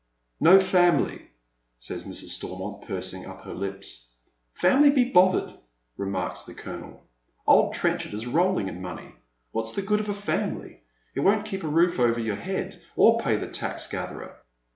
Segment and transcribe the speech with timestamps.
[0.49, 1.27] "No family,"
[1.77, 2.29] says Mrs.
[2.29, 4.13] Stormont, pursing up her lips."
[4.55, 5.53] Family be bothered!"
[5.95, 7.03] remarks the colonel."
[7.47, 9.13] Old Trenchard is rolling in money.
[9.51, 10.81] What's the good of family?
[11.13, 14.37] It won't keep a roof over your head, or pay the tax gatherer.